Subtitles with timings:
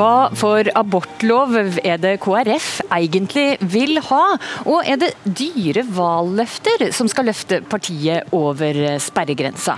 [0.00, 4.22] Hva for abortlov er det KrF egentlig vil ha?
[4.64, 9.76] Og er det dyre valløfter som skal løfte partiet over sperregrensa?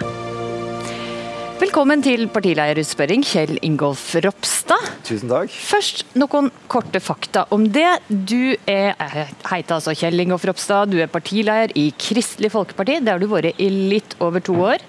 [1.62, 4.82] Velkommen til partilederutspørring, Kjell Ingolf Ropstad.
[5.06, 5.52] Tusen takk.
[5.54, 7.86] Først noen korte fakta om det.
[8.10, 12.98] Du er heiter altså Kjell Ingolf Ropstad, du er partileder i Kristelig Folkeparti.
[12.98, 14.82] Det har du vært i litt over to år.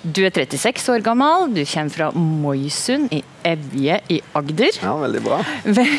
[0.00, 4.80] Du er 36 år gammel, du kommer fra Moisund i Evje i Agder.
[4.82, 5.38] Ja, veldig bra.
[5.64, 5.92] Ved,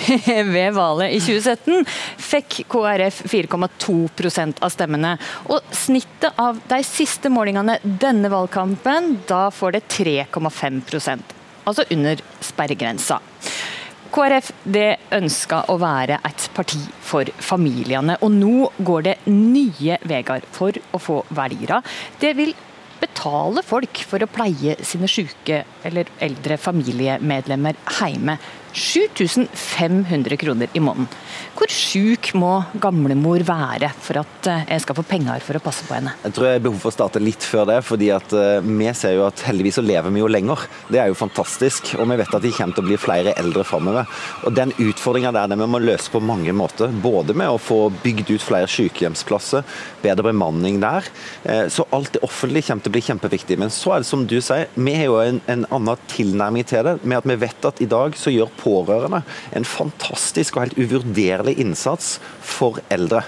[0.50, 1.86] ved valget i 2017
[2.30, 5.16] fikk KrF 4,2% av stemmene.
[5.54, 11.36] Og snittet av de siste målingene denne valgkampen, da får det 3,5%
[11.70, 13.20] altså under sperregrensa.
[14.10, 20.48] KrF det ønska å være et parti for familiene, og nå går det nye veier
[20.56, 21.84] for å få velgere.
[22.22, 22.56] Det vil
[23.00, 28.40] betale folk for å pleie sine syke eller eldre familiemedlemmer hjemme.
[28.74, 31.08] 7500 kroner i måneden.
[31.58, 35.86] Hvor sjuk må gamlemor være for at eh, jeg skal få penger for å passe
[35.88, 36.14] på henne?
[36.24, 38.88] Jeg tror jeg har behov for å starte litt før det, fordi at uh, vi
[38.96, 40.64] ser jo at heldigvis så lever vi jo lenger.
[40.88, 43.66] Det er jo fantastisk, og vi vet at de kommer til å bli flere eldre
[43.68, 44.08] framover.
[44.48, 46.94] Og den utfordringa der den vi må løse på mange måter.
[47.04, 49.66] Både med å få bygd ut flere sykehjemsplasser,
[50.04, 51.10] bedre bemanning der.
[51.44, 53.60] Uh, så alt det offentlige kommer til å bli kjempeviktig.
[53.60, 56.86] Men så er det som du sier, vi har jo en, en annen tilnærming til
[56.88, 56.98] det.
[57.04, 59.22] Med at vi vet at i dag så gjør pårørende
[59.56, 63.24] en fantastisk og helt uvurderlig innsats for eldre.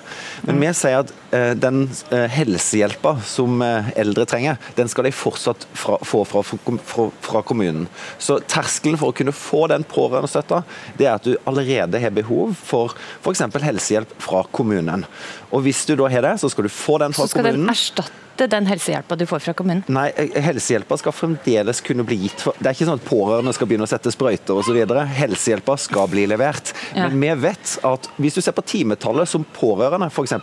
[0.45, 1.83] Men vi sier at eh, den
[2.13, 7.43] eh, helsehjelpa som eh, eldre trenger, den skal de fortsatt fra, få fra, fra, fra,
[7.47, 7.87] kommunen.
[8.21, 10.63] Så terskelen for å kunne få den pårørendestøtta,
[10.99, 13.45] det er at du allerede har behov for f.eks.
[13.61, 15.05] helsehjelp fra kommunen.
[15.51, 17.29] Og hvis du da har det, så skal du få den fra kommunen.
[17.29, 17.69] Så skal kommunen.
[17.69, 19.83] den erstatte den helsehjelpa du får fra kommunen?
[19.91, 20.07] Nei,
[20.41, 22.45] helsehjelpa skal fremdeles kunne bli gitt.
[22.57, 24.79] Det er ikke sånn at pårørende skal begynne å sette sprøyter osv.
[25.17, 26.73] Helsehjelpa skal bli levert.
[26.95, 27.09] Ja.
[27.09, 30.35] Men vi vet at hvis du ser på timetallet som pårørende, f.eks.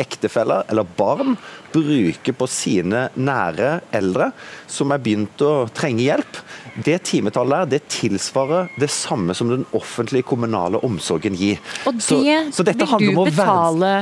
[0.00, 1.36] ektefeller eller barn,
[1.74, 4.30] bruker på sine nære eldre
[4.70, 6.42] som er begynt å trenge hjelp,
[6.86, 11.62] det timetallet der, det tilsvarer det samme som den offentlige kommunale omsorgen gir.
[11.86, 12.20] Og det så,
[12.54, 13.96] så vil du betale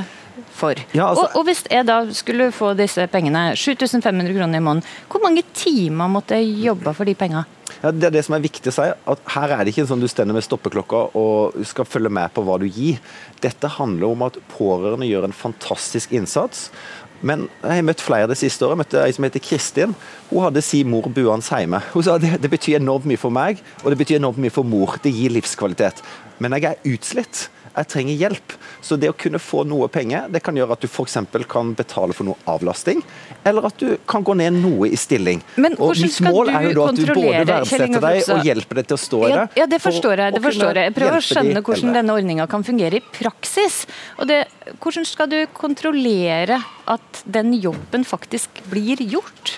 [0.52, 0.78] for.
[0.94, 4.86] Ja, altså, og, og, Hvis jeg da skulle få disse pengene, 7500 kroner i måneden,
[5.10, 7.44] hvor mange timer måtte jeg jobbe for de pengene?
[7.82, 8.88] Ja, det er det som er viktig å si.
[9.14, 12.44] at Her er det ikke sånn du stender med stoppeklokka og skal følge med på
[12.46, 13.00] hva du gir.
[13.42, 16.68] Dette handler om at pårørende gjør en fantastisk innsats.
[17.22, 18.74] Men jeg har møtt flere det siste året.
[18.74, 19.94] Jeg møtte ei som heter Kristin.
[20.30, 21.78] Hun hadde si mor buende hjemme.
[21.94, 24.66] Hun sa det, det betyr enormt mye for meg, og det betyr enormt mye for
[24.66, 24.98] mor.
[25.02, 26.02] Det gir livskvalitet.
[26.42, 28.54] Men jeg er utslitt jeg trenger hjelp.
[28.82, 31.18] Så det å kunne få noe penger, det kan gjøre at du f.eks.
[31.50, 33.02] kan betale for noe avlasting,
[33.48, 35.42] eller at du kan gå ned noe i stilling.
[35.56, 38.90] Men og Mitt mål er jo da at du både verdsetter deg og hjelper deg
[38.90, 39.44] til å stå i det.
[39.62, 40.36] Ja, det forstår jeg.
[40.36, 40.90] det forstår jeg.
[40.90, 43.82] Jeg prøver å skjønne hvordan denne ordninga kan fungere i praksis.
[44.18, 44.42] Og det,
[44.82, 46.60] hvordan skal du kontrollere
[46.90, 49.56] at den jobben faktisk blir gjort?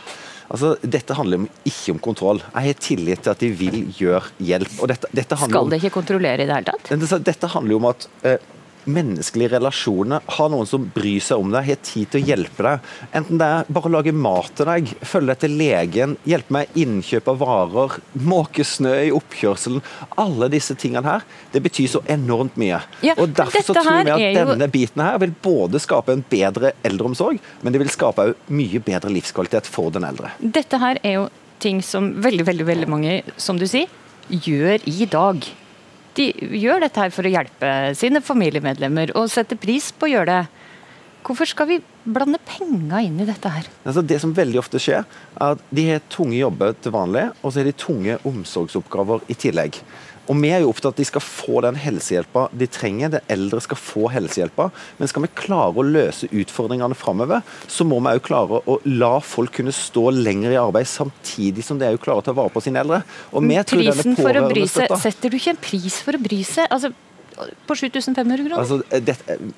[0.53, 2.43] Altså, Dette handler ikke om kontroll.
[2.53, 4.75] Jeg har tillit til at de vil gjøre hjelp.
[4.91, 6.91] Dette, dette Skal det ikke kontrollere i det hele tatt?
[6.93, 8.51] Dette, dette handler jo om at eh,
[8.91, 12.91] menneskelige relasjoner, ha noen som bryr seg om deg, har tid til å hjelpe deg.
[13.17, 16.79] Enten det er bare å lage mat til deg, følge deg til legen, hjelpe meg
[16.85, 17.97] innkjøp av varer,
[18.35, 19.85] måke snø i oppkjørselen.
[20.21, 22.83] Alle disse tingene her, det betyr så enormt mye.
[23.07, 26.75] Ja, og Derfor så tror vi at denne biten her vil både skape en bedre
[26.87, 30.35] eldreomsorg, men det vil skape mye bedre livskvalitet for den eldre.
[30.39, 31.27] Dette her er jo
[31.65, 33.91] ting som veldig, veldig, veldig mange, som du sier,
[34.29, 35.45] gjør i dag
[36.19, 36.29] de
[36.61, 40.65] gjør dette her for å hjelpe sine familiemedlemmer og setter pris på å gjøre det.
[41.25, 43.69] Hvorfor skal vi blande penger inn i dette her?
[43.89, 45.07] Altså det som veldig ofte skjer,
[45.39, 49.37] er at de har tunge jobber til vanlig, og så har de tunge omsorgsoppgaver i
[49.47, 49.79] tillegg.
[50.25, 53.13] Og Vi er jo opptatt av at de skal få den helsehjelpa de trenger.
[53.13, 54.71] De eldre skal få helsehjelpa.
[54.99, 59.19] Men skal vi klare å løse utfordringene framover, så må vi òg klare å la
[59.25, 62.65] folk kunne stå lenger i arbeid, samtidig som de òg klarer å ta vare på
[62.65, 63.03] sine eldre.
[63.33, 66.71] Og vi tror denne bry seg, Setter du ikke en pris for å bry seg?
[66.73, 66.95] Altså,
[67.67, 68.59] på 7500 kroner?
[68.59, 69.17] Altså, det,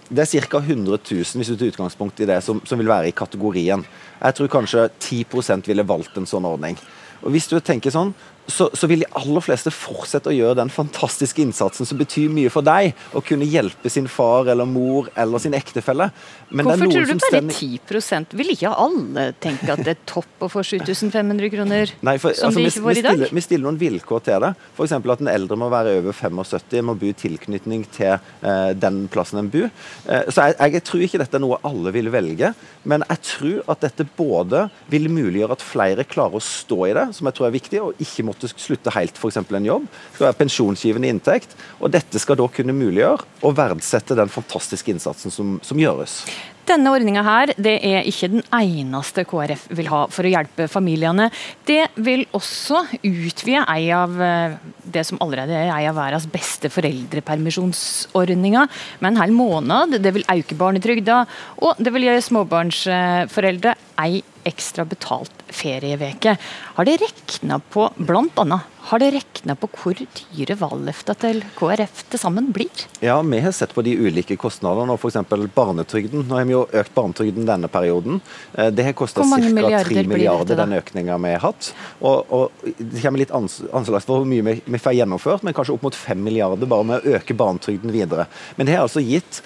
[0.08, 0.60] det, er ca.
[0.64, 3.84] 100 000 hvis du tar utgangspunkt i det som, som vil være i kategorien.
[4.20, 6.78] Jeg tror kanskje 10% ville valgt en sånn ordning.
[7.22, 8.14] Og Hvis du tenker sånn,
[8.46, 12.50] så, så, vil de aller fleste fortsette å gjøre den fantastiske innsatsen som betyr mye
[12.52, 16.08] for deg, å kunne hjelpe sin far eller mor eller sin ektefelle.
[16.50, 20.50] Men Hvorfor tror du bare 10 Vil ikke alle tenke at det er topp å
[20.50, 23.16] få 7500 kroner, Nei, for, som altså, de ikke får i dag?
[23.16, 24.52] Stiller, vi stiller noen vilkår til det.
[24.76, 24.94] F.eks.
[24.96, 29.42] at den eldre må være over 75, må bo i tilknytning til eh, den plassen
[29.42, 29.68] en bor.
[30.06, 32.52] Eh, så jeg, jeg, tror ikke dette er noe alle vil velge,
[32.86, 37.08] men jeg tror at dette både vil muliggjøre at flere klarer å stå i det,
[37.16, 39.36] som jeg tror er viktig, og ikke må måtte slutte helt f.eks.
[39.36, 39.86] en jobb.
[39.88, 41.56] Det skal være pensjonsgivende inntekt.
[41.80, 46.24] Og dette skal da kunne muliggjøre å verdsette den fantastiske innsatsen som, som gjøres.
[46.66, 51.28] Denne ordninga her, det er ikke den eneste KrF vil ha for å hjelpe familiene.
[51.68, 56.66] Det vil også utvide ei av eh, det som allerede er ei av verdens beste
[56.74, 58.66] foreldrepermisjonsordninger
[58.98, 59.94] med en hel måned.
[60.02, 61.22] Det vil øke barnetrygda,
[61.62, 66.36] og det vil gjøre småbarnsforeldre ei ekstra betalt ferieveke.
[66.76, 72.04] Har det rekna på blant annet, har det rekna på hvor dyre valgløfta til KrF
[72.12, 72.84] til sammen blir?
[73.02, 74.94] Ja, vi har sett på de ulike kostnadene.
[74.94, 75.18] og F.eks.
[75.56, 76.22] barnetrygden.
[76.28, 78.20] Nå har vi jo økt barnetrygden denne perioden.
[78.54, 79.40] Eh, det har kosta ca.
[79.42, 81.72] 3 milliarder, den økninga vi har hatt.
[81.98, 85.74] Og, og, Det kommer litt anslags for hvor mye vi, vi får gjennomført, men kanskje
[85.74, 88.30] opp mot 5 milliarder bare med å øke barnetrygden videre.
[88.56, 89.42] Men det har altså gitt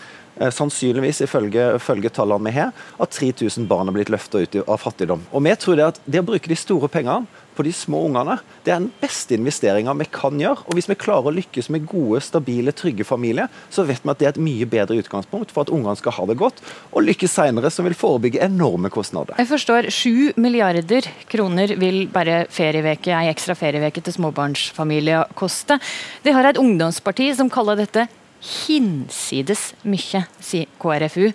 [0.49, 5.27] sannsynligvis, ifølge, ifølge tallene vi har, at 3000 barn har blitt løfta ut av fattigdom.
[5.33, 8.39] Og vi tror det at det å bruke de store pengene på de små ungene,
[8.65, 10.65] det er den beste investeringa vi kan gjøre.
[10.65, 14.21] Og hvis vi klarer å lykkes med gode, stabile, trygge familier, så vet vi at
[14.21, 16.63] det er et mye bedre utgangspunkt for at ungene skal ha det godt,
[16.95, 19.37] og lykkes senere, som vil forebygge enorme kostnader.
[19.41, 25.77] Jeg forstår 7 milliarder kroner vil bare ferieveke, ei ekstra ferieveke til småbarnsfamilier koste.
[26.25, 28.09] Det har et ungdomsparti som kaller dette
[28.41, 31.29] hinsides mye, sier KrFU.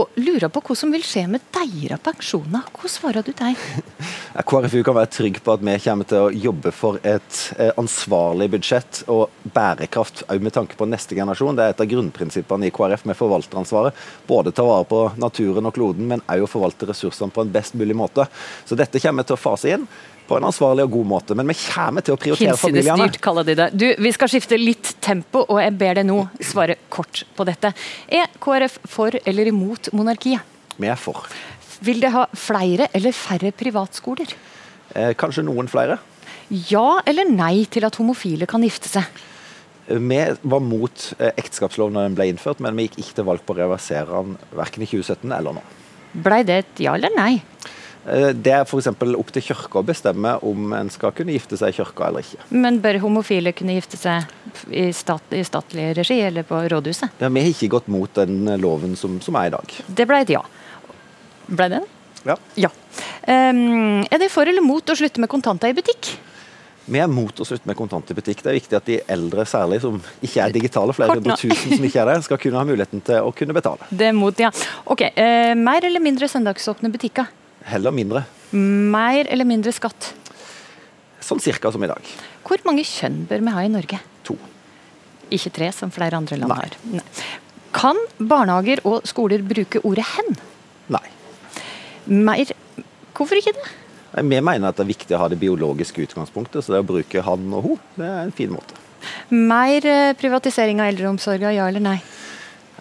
[0.00, 2.68] Og lurer på hva som vil skje med deres pensjoner.
[2.76, 3.58] Hva svarer du deg?
[4.48, 8.48] KrFU kan være trygg på at vi kommer til å jobbe for et eh, ansvarlig
[8.54, 11.56] budsjett og bærekraft òg med tanke på neste generasjon.
[11.58, 14.06] Det er et av grunnprinsippene i KrF med forvalteransvaret.
[14.28, 17.76] Både ta vare på naturen og kloden, men òg å forvalte ressursene på en best
[17.78, 18.28] mulig måte.
[18.68, 19.86] Så dette kommer vi til å fase inn
[20.28, 21.36] på en ansvarlig og god måte.
[21.36, 22.96] Men vi kommer til å prioritere familiene.
[22.96, 23.68] Hinsidestyrt, kaller de det.
[23.76, 27.72] Du, Vi skal skifte litt tempo, og jeg ber deg nå svare kort på dette.
[28.08, 30.40] Er KrF for eller imot monarkiet?
[30.78, 31.26] Vi er for.
[31.82, 34.32] Vil det ha flere eller færre privatskoler?
[34.94, 35.98] Eh, kanskje noen flere.
[36.70, 39.22] Ja eller nei til at homofile kan gifte seg?
[39.88, 43.46] Vi var mot eh, ekteskapsloven da den ble innført, men vi gikk ikke til valg
[43.46, 45.64] på å reversere den verken i 2017 eller nå.
[46.22, 47.40] Blei det et ja eller nei?
[48.06, 48.88] Eh, det er f.eks.
[48.90, 52.48] opp til kirka å bestemme om en skal kunne gifte seg i kirka eller ikke.
[52.50, 54.26] Men bør homofile kunne gifte seg
[54.70, 57.22] i, stat, i statlig regi eller på rådhuset?
[57.22, 59.78] Ja, vi har ikke gått mot den loven som, som er i dag.
[59.86, 60.42] Det ble et ja.
[61.52, 61.82] Ble det?
[62.26, 62.36] Ja.
[62.58, 62.70] ja.
[63.26, 66.14] Um, er det for eller mot å slutte med kontanter i butikk?
[66.82, 68.40] Vi er mot å slutte med kontanter i butikk.
[68.42, 71.86] Det er viktig at de eldre særlig, som ikke er digitale, flere hundre tusen som
[71.86, 73.86] ikke er det, skal kunne ha muligheten til å kunne betale.
[73.90, 74.50] Det er mot, ja.
[74.90, 77.30] Ok, uh, Mer eller mindre søndagsåpne butikker?
[77.68, 78.24] Heller mindre.
[78.52, 80.12] Mer eller mindre skatt?
[81.22, 82.08] Sånn cirka som i dag.
[82.46, 84.00] Hvor mange kjønn bør vi ha i Norge?
[84.28, 84.36] To.
[85.32, 86.58] Ikke tre, som flere andre land Nei.
[86.58, 86.76] har.
[86.98, 87.04] Nei.
[87.72, 90.36] Kan barnehager og skoler bruke ordet 'hen'?
[90.92, 91.06] Nei.
[92.06, 92.52] Mer
[93.12, 93.70] Hvorfor ikke det?
[94.12, 97.22] Vi mener at det er viktig å ha det biologiske utgangspunktet, så det å bruke
[97.22, 98.74] 'han' og 'ho' det er en fin måte.
[99.30, 102.02] Mer eh, privatisering av eldreomsorga, ja eller nei?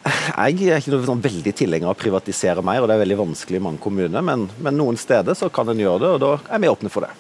[0.02, 3.20] Jeg er ikke noe sånn veldig tilhenger av å privatisere mer, og det er veldig
[3.20, 6.56] vanskelig i mange kommuner, men, men noen steder så kan en gjøre det, og da
[6.56, 7.12] er vi åpne for det.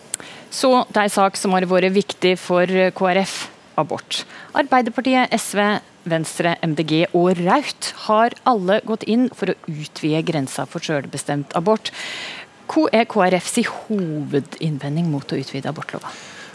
[0.51, 2.67] Så det er en sak som har vært viktig for
[2.97, 3.35] KrF
[3.79, 4.23] abort.
[4.57, 5.61] Arbeiderpartiet, SV,
[6.09, 11.93] Venstre, MDG og Raut har alle gått inn for å utvide grensa for selvbestemt abort.
[12.71, 16.09] Hva er KrFs hovedinnvending mot å utvide abortlova?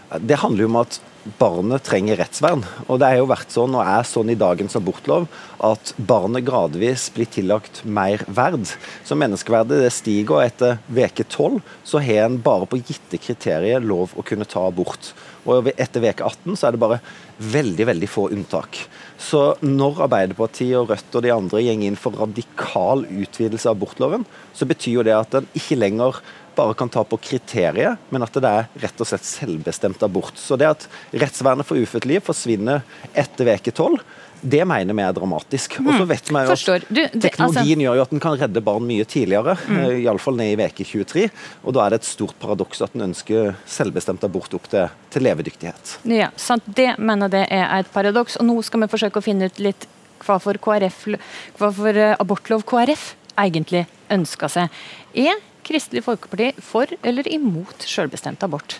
[0.07, 0.99] Det handler jo om at
[1.39, 2.63] barnet trenger rettsvern.
[2.87, 5.27] Og det er jo vært sånn, og er sånn i dagens abortlov,
[5.63, 8.69] at barnet gradvis blir tillagt mer verd.
[9.07, 13.83] Så menneskeverdet det stiger, og etter veke 12 så har en bare på gitte kriterier
[13.83, 15.11] lov å kunne ta abort.
[15.47, 17.01] Og etter veke 18 så er det bare
[17.37, 18.81] veldig, veldig få unntak.
[19.19, 24.27] Så når Arbeiderpartiet og Rødt og de andre går inn for radikal utvidelse av abortloven,
[24.55, 26.19] så betyr jo det at den ikke lenger
[26.57, 30.37] bare kan ta på kriteriet, men at det er rett og slett selvbestemt abort.
[30.41, 32.83] Så det at rettsvernet for ufødt liv forsvinner
[33.13, 34.01] etter veke tolv,
[34.41, 35.79] det mener vi er dramatisk.
[35.81, 36.09] Og så mm.
[36.11, 37.85] vet vi jo at du, det, Teknologien altså...
[37.85, 39.79] gjør jo at en kan redde barn mye tidligere, mm.
[39.81, 41.27] Eh, iallfall ned i veke 23.
[41.63, 45.25] Og da er det et stort paradoks at en ønsker selvbestemt abort opp til, til
[45.25, 45.97] levedyktighet.
[46.13, 46.67] Ja, sant.
[46.67, 48.37] Det mener det er et paradoks.
[48.41, 49.89] Og nå skal vi forsøke å finne ut litt
[50.25, 51.03] hva for, KrF,
[51.57, 54.81] hva for eh, abortlov KrF egentlig ønsker seg.
[55.17, 55.37] Er
[55.67, 58.79] Kristelig Folkeparti for eller imot selvbestemt abort?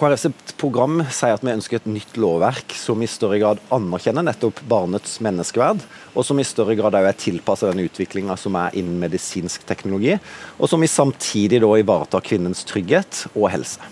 [0.00, 4.62] KrFs program sier at vi ønsker et nytt lovverk som i større grad anerkjenner nettopp
[4.68, 5.82] barnets menneskeverd,
[6.14, 10.16] og som i større grad er tilpasset den utviklinga som er innen medisinsk teknologi,
[10.56, 13.90] og som i samtidig da ivaretar kvinnens trygghet og helse.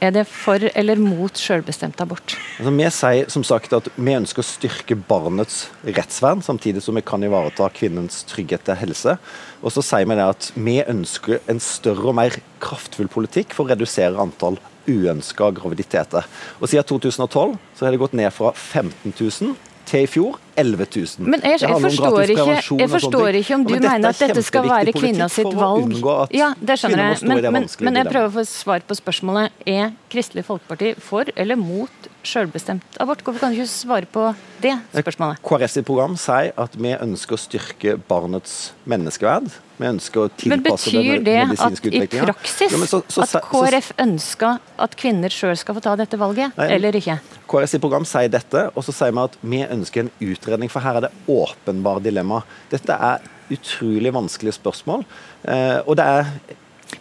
[0.00, 2.34] Er det for eller mot selvbestemt abort?
[2.58, 7.04] Altså, vi sier som sagt at vi ønsker å styrke barnets rettsvern, samtidig som vi
[7.06, 9.16] kan ivareta kvinnens trygghet til helse.
[9.64, 13.64] Og så sier vi det at vi ønsker en større og mer kraftfull politikk for
[13.64, 14.60] å redusere antall
[14.90, 16.28] uønska graviditeter.
[16.60, 19.56] Og Siden 2012 så har det gått ned fra 15 000
[19.90, 21.28] til i fjor 11 000.
[21.30, 24.66] Men jeg, jeg, forstår, ikke, jeg forstår ikke, om du ja, mener at dette skal
[24.68, 25.96] være kvinnas sitt valg.
[26.36, 27.20] Ja, det skjønner jeg.
[27.30, 29.56] Men, men, men, jeg prøver å få svar på spørsmålet.
[29.70, 33.24] Er Kristelig Folkeparti for eller mot selvbestemt abort?
[33.24, 34.28] Hvorfor kan du ikke svare på
[34.62, 35.42] det spørsmålet?
[35.46, 39.50] KrS i program sier at vi ønsker å styrke barnets menneskeverd.
[39.80, 43.90] Vi ønsker å tilpasse Men Betyr det at i praksis ja, så, så, at KrF
[44.04, 47.16] ønsker at kvinner sjøl skal få ta dette valget, nei, eller ikke?
[47.50, 51.00] KrFs program sier dette, og så sier vi at vi ønsker en utredning, for her
[51.00, 52.42] er det åpenbar dilemma.
[52.72, 55.06] Dette er utrolig vanskelige spørsmål.
[55.48, 56.28] Eh, og det er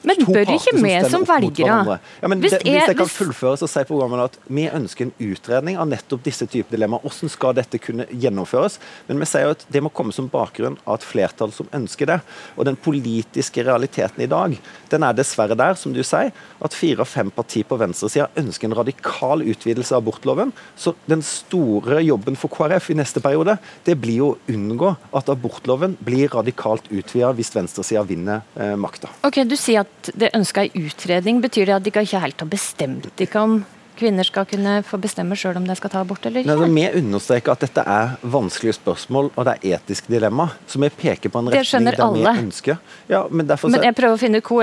[0.08, 1.98] men bør ikke vi som velgere ja,
[2.30, 5.90] hvis, det, hvis jeg kan fullføre, så sier programmet at vi ønsker en utredning av
[5.92, 7.04] nettopp disse typer dilemmaer.
[7.04, 8.80] Hvordan skal dette kunne gjennomføres?
[9.10, 12.20] Men vi sier at det må komme som bakgrunn av et flertall som ønsker det.
[12.56, 14.56] Og den politiske realiteten i dag,
[14.92, 18.70] den er dessverre der, som du sier, at fire av fem partier på venstresida ønsker
[18.70, 20.54] en radikal utvidelse av abortloven.
[20.80, 25.98] Så den store jobben for KrF i neste periode, det blir å unngå at abortloven
[26.04, 29.12] blir radikalt utvida hvis venstresida vinner eh, makta.
[29.28, 31.42] Okay, du sier at det ønska ei utredning.
[31.44, 33.60] Betyr det at de ikke helt har bestemt ikke om
[34.00, 36.56] kvinner skal kunne få bestemme sjøl om de skal ta abort eller ikke?
[36.62, 40.50] Nei, vi understreker at dette er vanskelige spørsmål og det er etisk dilemma.
[40.70, 42.22] Så vi peker på en retning der alle.
[42.24, 42.80] vi ønsker.
[43.12, 44.54] Ja, men, derfor, men jeg prøver å finne ut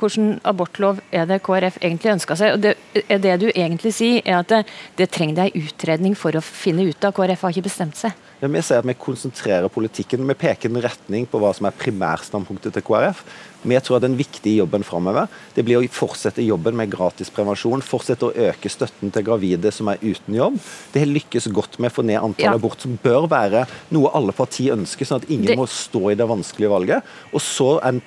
[0.00, 2.58] hvilken abortlov er det KrF egentlig ønska seg.
[2.58, 2.76] og det,
[3.08, 4.62] det, du egentlig sier, er at det,
[5.00, 7.16] det trenger ei utredning for å finne ut av.
[7.16, 8.14] KrF har ikke bestemt seg.
[8.42, 10.26] Ja, vi ser at vi konsentrerer politikken.
[10.28, 13.22] Vi peker en retning på hva som er primærstandpunktet til KrF.
[13.64, 17.82] Vi tror at den viktige jobben framover det blir å fortsette jobben med gratis prevensjon.
[17.84, 20.58] Fortsette å øke støtten til gravide som er uten jobb.
[20.92, 22.60] Det har lykkes godt med å få ned antallet ja.
[22.60, 25.58] abort, som bør være noe alle partier ønsker, sånn at ingen det...
[25.60, 27.12] må stå i det vanskelige valget.
[27.32, 28.02] Og så er en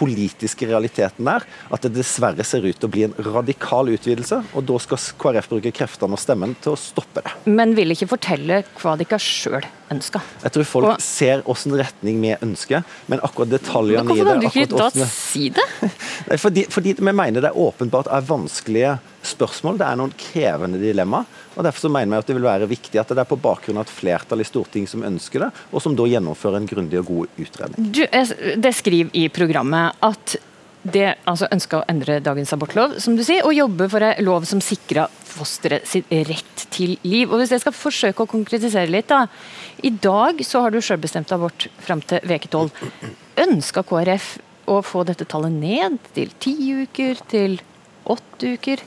[0.00, 4.40] politiske realiteten der at det dessverre ser ut til å bli en radikal utvidelse.
[4.54, 7.34] og Da skal KrF bruke kreftene og stemmen til å stoppe det.
[7.50, 10.24] Men vil ikke fortelle hva de ikke sjøl ønsker.
[10.44, 11.04] Jeg tror folk og...
[11.04, 15.10] ser hvilken retning vi ønsker, men akkurat detaljene i det Hvorfor kan du ikke da
[15.10, 15.66] si det?
[16.44, 19.80] fordi, fordi vi mener det er åpenbart er vanskelige spørsmål.
[19.80, 21.28] Det er noen krevende dilemmaer.
[21.60, 23.80] Og Derfor så mener vi at det vil være viktig at det er på bakgrunn
[23.80, 27.10] av et flertall i Stortinget som ønsker det, og som da gjennomfører en grundig og
[27.10, 27.90] god utredning.
[27.92, 28.04] Du,
[28.64, 30.38] det skriver i programmet at
[30.80, 34.46] det altså ønska å endre dagens abortlov, som du sier, og jobbe for en lov
[34.48, 37.28] som sikrer fosteret sitt rett til liv.
[37.28, 39.26] Og Hvis jeg skal forsøke å konkretisere litt, da.
[39.84, 42.70] I dag så har du selvbestemt abort fram til veke 12.
[43.44, 44.32] Ønska KrF
[44.70, 47.60] å få dette tallet ned til ti uker, til
[48.08, 48.80] åtte uker?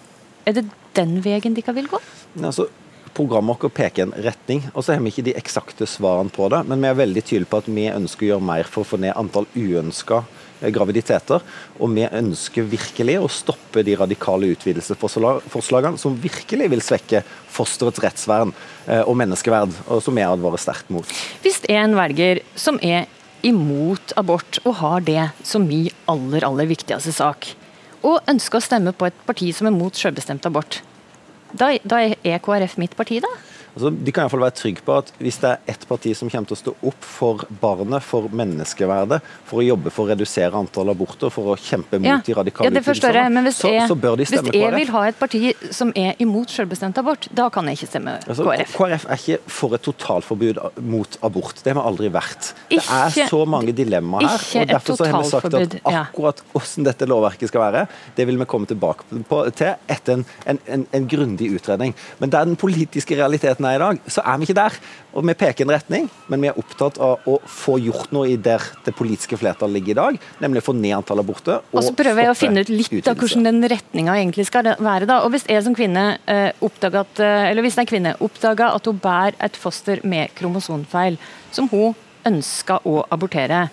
[0.49, 2.01] Er det den veien de ikke vil gå?
[2.41, 2.69] Altså,
[3.13, 6.63] Programmet vårt peker en retning, og så har vi ikke de eksakte svarene på det.
[6.65, 8.97] Men vi er veldig tydelige på at vi ønsker å gjøre mer for å få
[9.03, 10.23] ned antall uønska
[10.63, 11.43] Eh, graviditeter.
[11.79, 18.53] Og vi ønsker virkelig å stoppe de radikale utvidelsesforslagene som virkelig vil svekke fosterets rettsvern
[18.87, 21.09] eh, og menneskeverd, og som jeg advarer sterkt mot.
[21.43, 23.09] Hvis en velger som er
[23.43, 27.49] imot abort og har det som min aller, aller viktigste sak,
[28.03, 30.79] og ønsker å stemme på et parti som er mot selvbestemt abort,
[31.53, 33.31] da, da er KrF mitt parti, da?
[33.73, 36.13] Altså, de kan i hvert fall være trygge på at hvis det er ett parti
[36.17, 40.13] som kommer til å stå opp for barnet, for menneskeverdet, for å jobbe for å
[40.13, 44.19] redusere antall aborter, for å kjempe mot ja, de radikale ja, så, jeg, så bør
[44.19, 44.53] de stemme KrF.
[44.53, 45.41] Hvis jeg vil ha et parti
[45.73, 48.75] som er imot selvbestemt abort, da kan jeg ikke stemme altså, KrF.
[48.77, 50.61] KrF er ikke for et totalforbud
[50.93, 51.63] mot abort.
[51.63, 52.51] Det har vi aldri vært.
[52.67, 54.67] Ikke, det er så mange dilemmaer her.
[54.67, 57.85] og Derfor så har vi sagt at akkurat hvordan dette lovverket skal være,
[58.17, 61.97] det vil vi komme tilbake på, til etter en, en, en, en grundig utredning.
[62.21, 64.77] Men det er den politiske realiteten virkeligheten er i dag, så er vi ikke der.
[65.13, 68.37] Og Vi peker en retning, men vi er opptatt av å få gjort noe i
[68.37, 71.61] der det politiske flertallet ligger i dag, nemlig å få ned antallet aborter.
[71.71, 74.73] Og, og så prøver jeg å finne ut litt av hvordan den retninga egentlig skal
[74.73, 75.05] være.
[75.05, 75.21] da.
[75.23, 78.99] Og Hvis jeg som kvinne eh, at, eh, eller hvis en kvinne oppdaga at hun
[78.99, 81.19] bærer et foster med kromosonfeil,
[81.51, 81.93] som hun
[82.25, 83.67] ønsker å abortere,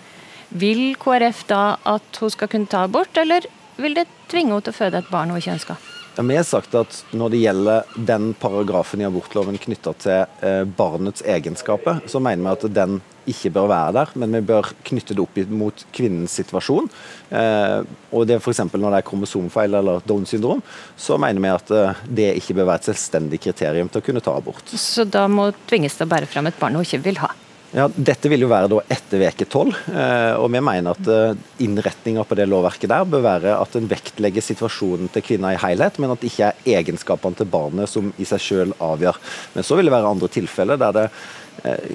[0.51, 3.47] vil KrF da at hun skal kunne ta abort, eller
[3.81, 5.90] vil det tvinge henne til å føde et barn hun ikke ønsker?
[6.15, 10.63] Ja, vi har sagt at Når det gjelder den paragrafen i abortloven knytta til eh,
[10.67, 12.99] barnets egenskaper, så mener vi at den
[13.29, 16.89] ikke bør være der, men vi bør knytte det opp mot kvinnens situasjon.
[17.29, 17.77] Eh,
[18.11, 18.63] og det F.eks.
[18.73, 20.63] når det er kromosomfeil eller Downs syndrom,
[20.97, 24.25] så mener vi at eh, det ikke bør være et selvstendig kriterium til å kunne
[24.25, 24.73] ta abort.
[24.73, 27.31] Så da må tvinges til å bære fram et barn hun ikke vil ha?
[27.71, 32.25] Ja, Dette vil jo være etter veke tolv, eh, og vi mener at eh, innretninga
[32.27, 36.11] på det lovverket der bør være at en vektlegger situasjonen til kvinna i helhet, men
[36.11, 39.21] at det ikke er egenskapene til barnet som i seg selv avgjør.
[39.55, 41.05] Men så vil det være andre tilfeller der det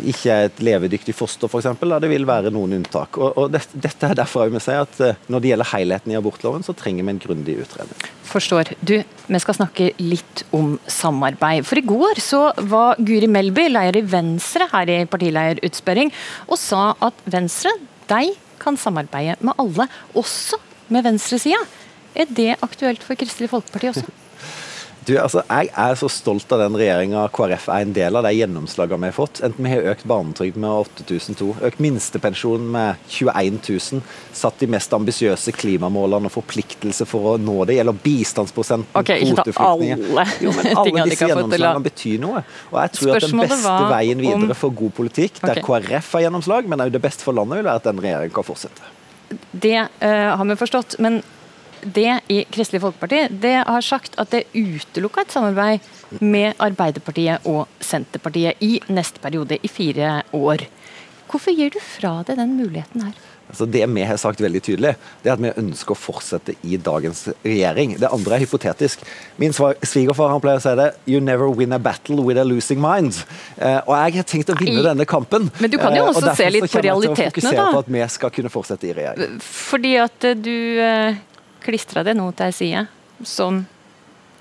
[0.07, 1.67] ikke er et levedyktig foster, f.eks.
[1.81, 3.19] Det vil være noen unntak.
[3.19, 5.01] Og, og det, Dette er derfor vi sier at
[5.33, 8.07] når det gjelder helheten i abortloven, så trenger vi en grundig utredning.
[8.27, 8.75] Forstår.
[8.87, 11.67] Du, vi skal snakke litt om samarbeid.
[11.67, 16.13] For i går så var Guri Melby, leder i Venstre, her i partileierutspørring,
[16.47, 17.75] og sa at Venstre,
[18.11, 20.61] de kan samarbeide med alle, også
[20.95, 21.59] med venstresida.
[22.17, 24.07] Er det aktuelt for Kristelig Folkeparti også?
[25.07, 28.33] Du, altså, Jeg er så stolt av den regjeringa KrF er en del av, de
[28.35, 29.39] gjennomslagene vi har fått.
[29.47, 34.03] Enten vi har økt barnetrygd med 8002, økt minstepensjonen med 21 000,
[34.35, 40.35] satt de mest ambisiøse klimamålene og forpliktelse for å nå det, gjelder bistandsprosenten, okay, kvoteflyktninger
[40.43, 42.43] Jo, men alle disse gjennomslagene betyr noe.
[42.73, 45.87] Og jeg tror at den beste veien videre for god politikk, der okay.
[45.87, 48.51] KrF har gjennomslag, men òg det beste for landet, vil være at den regjeringen kan
[48.51, 48.93] fortsette.
[49.55, 50.99] Det uh, har vi forstått.
[51.03, 51.23] men
[51.95, 57.66] det i Kristelig Folkeparti det har sagt at det utelukka et samarbeid med Arbeiderpartiet og
[57.83, 60.66] Senterpartiet i neste periode, i fire år.
[61.31, 63.16] Hvorfor gir du fra deg den muligheten her?
[63.47, 66.78] Altså det vi har sagt veldig tydelig, det er at vi ønsker å fortsette i
[66.83, 67.95] dagens regjering.
[68.00, 69.05] Det andre er hypotetisk.
[69.38, 72.83] Min svigerfar han pleier å si det You never win a battle with a losing
[72.83, 73.23] mind.
[73.57, 75.47] Eh, og jeg har tenkt å vinne denne kampen.
[75.62, 76.99] Men du kan jo eh, også se litt på realitetene, da.
[76.99, 79.40] Og derfor kommer jeg til å fokusere på at vi skal kunne fortsette i regjering.
[79.47, 81.23] Fordi at du eh,
[81.67, 82.87] klistra det nå til ei side
[83.27, 83.65] som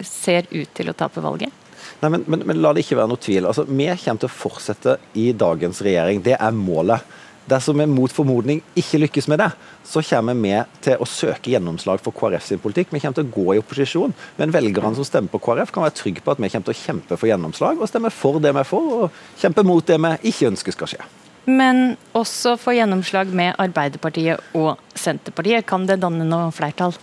[0.04, 1.54] ser ut til å tape valget?
[2.02, 3.46] Nei, men, men, men, la det ikke være noe tvil.
[3.48, 6.24] Altså, vi kommer til å fortsette i dagens regjering.
[6.26, 7.06] Det er målet.
[7.46, 9.52] Dersom vi mot formodning ikke lykkes med det,
[9.86, 12.90] så kommer vi til å søke gjennomslag for KrF sin politikk.
[12.90, 15.98] Vi kommer til å gå i opposisjon, men velgerne som stemmer på KrF, kan være
[16.00, 18.64] trygge på at vi kommer til å kjempe for gjennomslag, og stemme for det vi
[18.64, 21.06] er for, og kjempe mot det vi ikke ønsker skal skje.
[21.46, 25.66] Men også få gjennomslag med Arbeiderpartiet og Senterpartiet.
[25.70, 26.96] Kan det danne noe flertall?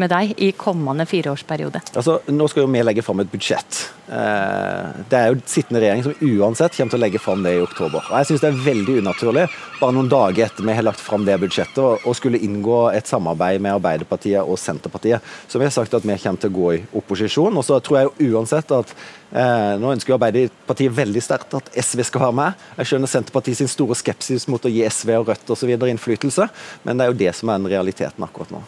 [0.00, 1.82] Med deg i kommende fireårsperiode?
[1.94, 3.80] Altså, nå skal jo vi legge fram et budsjett.
[4.04, 7.62] Eh, det er jo sittende regjering som uansett kommer til å legge fram det i
[7.62, 8.04] oktober.
[8.10, 9.46] Og Jeg synes det er veldig unaturlig,
[9.80, 13.62] bare noen dager etter vi har lagt fram det budsjettet, å skulle inngå et samarbeid
[13.64, 15.24] med Arbeiderpartiet og Senterpartiet.
[15.48, 17.56] Så vi har sagt at vi kommer til å gå i opposisjon.
[17.56, 18.94] Og så tror jeg jo uansett at
[19.32, 22.64] eh, nå ønsker jo Arbeiderpartiet veldig sterkt at SV skal være med.
[22.82, 25.74] Jeg skjønner Senterpartiet sin store skepsis mot å gi SV og Rødt osv.
[25.74, 26.48] innflytelse,
[26.84, 28.64] men det er jo det som er den realiteten akkurat nå.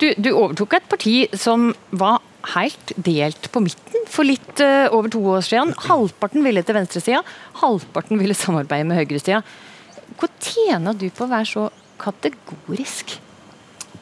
[0.00, 2.20] Du, du, overtok et parti som var
[2.56, 5.74] helt delt på midten for litt uh, over to år siden.
[5.86, 7.22] Halvparten ville til venstresida,
[7.62, 9.42] halvparten ville samarbeide med høyresida.
[10.18, 11.68] Hvor tjener du på å være så
[12.02, 13.16] kategorisk?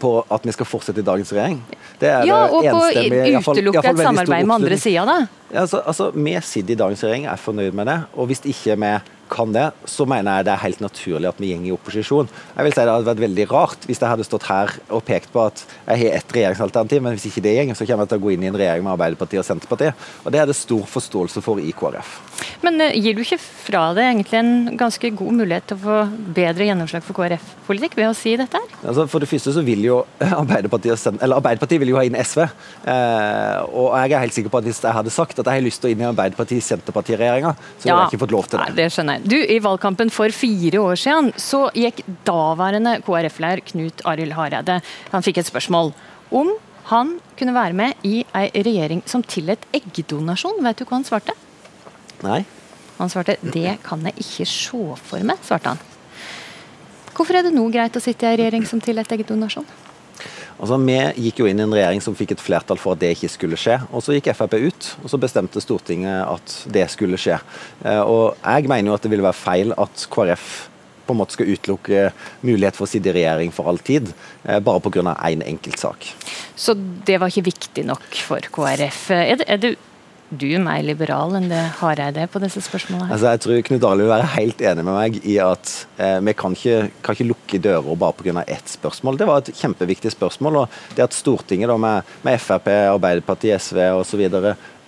[0.01, 1.61] På at vi skal fortsette i dagens regjering?
[2.01, 5.17] ja, og på å utelukke et samarbeid med andre sida, da?
[5.51, 7.99] Ja, altså, altså, Vi sitter i dagens regjering, er fornøyd med det.
[8.17, 8.93] Og hvis ikke vi
[9.31, 12.31] kan det, så mener jeg det er helt naturlig at vi går i opposisjon.
[12.57, 15.33] Jeg vil si Det hadde vært veldig rart hvis jeg hadde stått her og pekt
[15.35, 18.21] på at jeg har ett regjeringsalternativ, men hvis ikke det går, så kommer jeg til
[18.21, 20.09] å gå inn i en regjering med Arbeiderpartiet og Senterpartiet.
[20.25, 22.17] Og Det er det stor forståelse for i KrF.
[22.65, 25.99] Men uh, gir du ikke fra deg egentlig en ganske god mulighet til å få
[26.37, 28.77] bedre gjennomslag for KrF-politikk ved å si dette her?
[28.83, 30.01] Altså, for det første så vil jo
[30.43, 32.43] Arbeiderpartiet, eller Arbeiderpartiet vil jo ha inn SV.
[32.45, 35.67] Eh, og jeg er helt sikker på at hvis jeg hadde sagt at jeg har
[35.67, 38.69] lyst til å inn i Arbeiderpartiet-Senterparti-regjeringa, så ja, jeg ikke fått lov til det.
[38.69, 39.20] Nei, det skjønner jeg.
[39.21, 44.79] Du, I valgkampen for fire år siden så gikk daværende KrF-leder Knut Arild Hareide
[45.13, 45.93] Han fikk et spørsmål
[46.33, 46.55] om
[46.91, 50.59] han kunne være med i ei regjering som tillot eggdonasjon.
[50.65, 51.37] Vet du hva han svarte?
[52.25, 52.41] Nei.
[52.99, 55.79] Han svarte 'det kan jeg ikke se for meg', svarte han.
[57.15, 59.67] Hvorfor er det nå greit å sitte i ei regjering som tillot eggdonasjon?
[60.61, 63.15] Altså, Vi gikk jo inn i en regjering som fikk et flertall for at det
[63.17, 63.79] ikke skulle skje.
[63.91, 67.41] og Så gikk Frp ut, og så bestemte Stortinget at det skulle skje.
[67.85, 70.69] Eh, og Jeg mener jo at det ville være feil at KrF
[71.07, 72.13] på en måte skal utelukke
[72.47, 74.13] mulighet for å sitte i regjering for all tid,
[74.45, 75.17] eh, bare pga.
[75.17, 76.15] én en enkeltsak.
[76.55, 79.11] Så det var ikke viktig nok for KrF.
[79.11, 79.77] Er det, er det
[80.31, 83.11] du mer liberal enn det Hareide er på disse spørsmålene?
[83.11, 86.35] Altså, jeg tror Knut Arild vil være helt enig med meg i at eh, vi
[86.39, 88.45] kan ikke, kan ikke, lukke dører bare pga.
[88.47, 89.19] ett spørsmål.
[89.19, 90.63] Det var et kjempeviktig spørsmål.
[90.63, 94.29] og det at Stortinget da, med, med Frp, Arbeiderpartiet, SV osv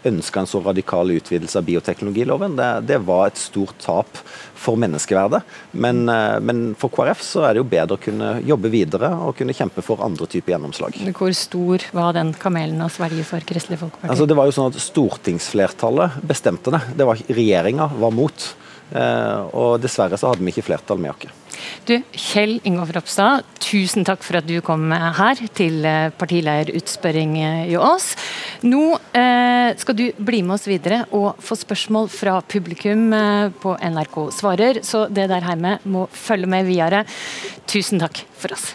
[0.09, 2.57] ønska en så radikal utvidelse av bioteknologiloven.
[2.57, 4.21] Det, det, var et stort tap
[4.59, 5.43] for menneskeverdet.
[5.73, 9.37] Men, eh, men, for KrF så er det jo bedre å kunne jobbe videre og
[9.39, 10.99] kunne kjempe for andre typer gjennomslag.
[11.19, 14.11] Hvor stor var den kamelen å svelge for Kristelig Folkeparti?
[14.11, 16.83] Altså, det var jo sånn at Stortingsflertallet bestemte det.
[16.99, 18.49] det var, regjeringa var mot.
[18.93, 21.42] Eh, og dessverre så hadde vi ikke flertall med oss.
[21.89, 27.79] Du, Kjell Ingolf Ropstad, tusen takk for at du kom her til eh, partileierutspørring i
[27.79, 28.13] Ås.
[28.67, 28.83] Nå
[29.19, 34.21] eh, skal du bli med oss videre og få spørsmål fra publikum eh, på NRK
[34.39, 37.05] Svarer, så det der hjemme må følge med videre.
[37.67, 38.73] Tusen takk for oss.